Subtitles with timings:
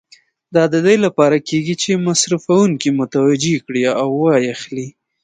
[0.55, 4.87] دا د دې لپاره کېږي چې مصرفوونکي متوجه کړي او و یې اخلي.